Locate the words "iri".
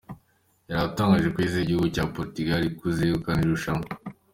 3.41-3.53